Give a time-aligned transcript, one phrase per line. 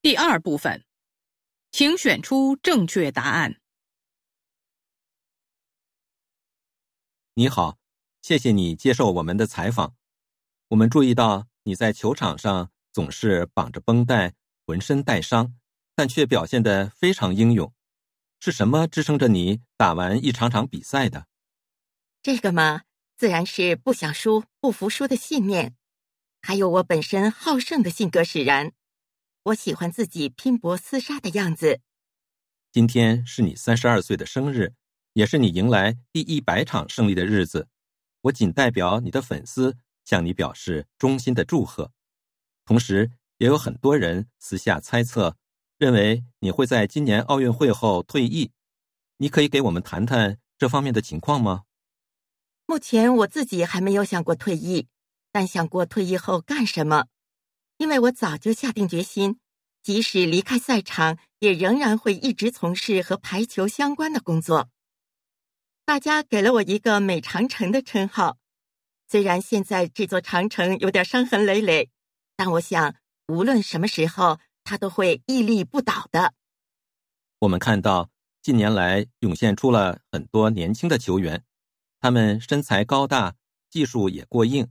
[0.00, 0.84] 第二部分，
[1.72, 3.60] 请选出正确答案。
[7.34, 7.78] 你好，
[8.22, 9.96] 谢谢你接受我们的采访。
[10.68, 14.34] 我们注意到你在球场上总是绑着绷带，
[14.64, 15.56] 浑身带伤，
[15.96, 17.74] 但却表现得非常英勇。
[18.38, 21.26] 是什么支撑着你打完一场场比赛的？
[22.22, 22.82] 这个嘛，
[23.16, 25.74] 自然是不想输、不服输的信念，
[26.40, 28.72] 还有我本身好胜的性格使然。
[29.48, 31.80] 我喜欢自己拼搏厮杀的样子。
[32.70, 34.74] 今天是你三十二岁的生日，
[35.14, 37.68] 也是你迎来第一百场胜利的日子。
[38.22, 41.92] 我仅代表你的粉丝向你表示衷心的祝贺。
[42.66, 45.36] 同时，也有很多人私下猜测，
[45.78, 48.50] 认为你会在今年奥运会后退役。
[49.16, 51.62] 你可以给我们谈谈这方面的情况吗？
[52.66, 54.88] 目前我自己还没有想过退役，
[55.32, 57.06] 但想过退役后干什么。
[57.78, 59.38] 因为我早就下定决心，
[59.82, 64.68] 即使离开赛场，也仍然会一直从事和排球相关的工作。
[65.84, 68.36] 大家给了我一个“美长城”的称号，
[69.08, 71.88] 虽然现在这座长城有点伤痕累累，
[72.36, 72.96] 但我想
[73.28, 76.34] 无论什么时候，它都会屹立不倒的。
[77.38, 78.10] 我们看到
[78.42, 81.44] 近年来涌现出了很多年轻的球员，
[82.00, 83.36] 他们身材高大，
[83.70, 84.68] 技术也过硬，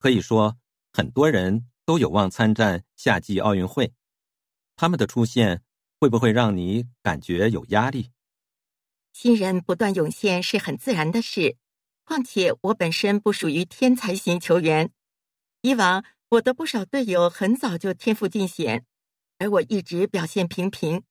[0.00, 0.58] 可以说
[0.92, 1.69] 很多人。
[1.90, 3.92] 都有望参战夏季奥运会，
[4.76, 5.64] 他们的出现
[5.98, 8.12] 会不会让你感觉有压力？
[9.12, 11.56] 新人不断涌现是很自然的事，
[12.04, 14.92] 况且我本身不属于天才型球员。
[15.62, 18.86] 以往我的不少队友很早就天赋尽显，
[19.38, 21.02] 而我一直表现平平。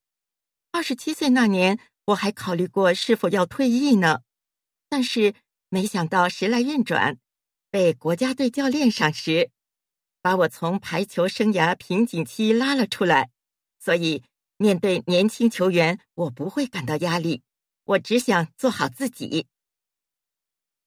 [0.71, 4.21] 二十七岁那年，我还考虑过是否要退役呢，
[4.87, 5.33] 但是
[5.67, 7.17] 没想到时来运转，
[7.69, 9.51] 被国家队教练赏识。
[10.21, 13.31] 把我从排球生涯瓶颈期拉了出来，
[13.79, 14.23] 所以
[14.57, 17.43] 面对年轻球员，我不会感到压力。
[17.85, 19.47] 我只想做好自己。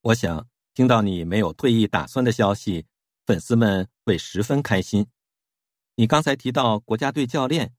[0.03, 2.87] 我想听到你没有退役打算的消息，
[3.26, 5.06] 粉丝们会十分开心。
[5.97, 7.75] 你刚才提到国家队教练，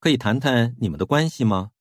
[0.00, 1.72] 可以谈谈你们的关系吗？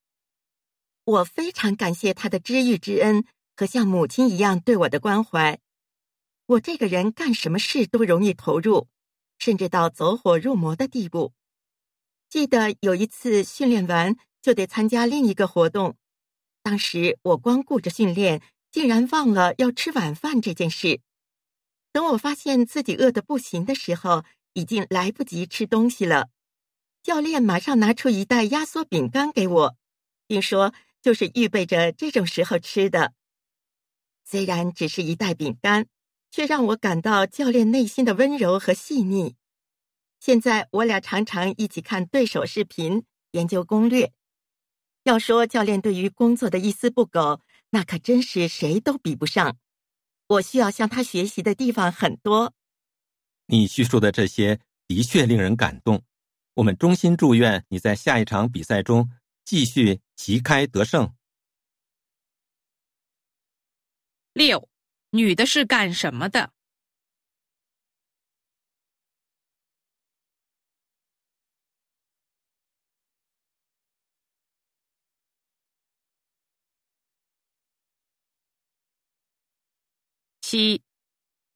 [1.03, 5.59] 我非常感谢他的知遇之恩和像母亲一样对我的关怀。
[6.45, 8.87] 我这个人干什么事都容易投入。
[9.41, 11.33] 甚至到走火入魔的地步。
[12.29, 15.97] 记得有一次训练完就得参加另一个活动，
[16.61, 21.01] 当时我光顾着训练，竟然忘了要吃晚饭这件事。
[21.91, 26.29] 等我发现自己饿得不行的时候，已经来不及吃东西了。
[27.01, 29.75] 教练马上拿出一袋压缩饼干给我，
[30.27, 30.71] 并说
[31.01, 33.13] 就是预备着这种时候吃的。
[34.23, 35.87] 虽然只是一袋饼干。
[36.31, 39.35] 却让我感到教练内心的温柔和细腻。
[40.19, 44.13] 现在我俩常常一起看对手视频，研究攻略。
[45.03, 49.57] 要说教练对于工作的一丝不苟，那可真是谁都比不上。
[50.27, 52.53] 我需要向他学习的地方很多。
[53.47, 56.01] 你叙述的这些的确令人感动。
[56.53, 59.09] 我们衷心祝愿你在下一场比赛中
[59.43, 61.13] 继续旗开得胜。
[64.33, 64.70] 六。
[65.11, 66.51] 女的是干什么的？
[80.41, 80.81] 七，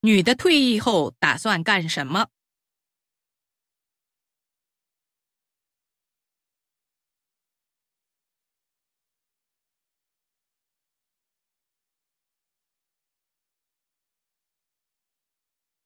[0.02, 2.28] 女的退役后打算干什么？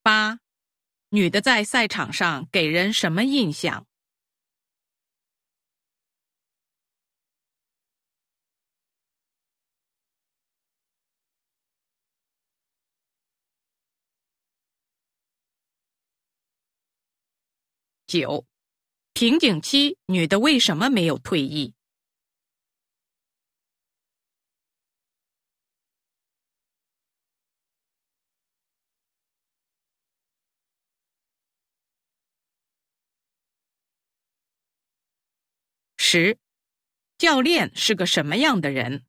[0.02, 0.40] 八，
[1.10, 3.86] 女的在赛场上给人什么印象？
[18.08, 18.46] 九，
[19.14, 21.76] 瓶颈期，女的为什么没有退役？
[36.12, 36.40] 十，
[37.20, 39.04] 教练是个什么样的人？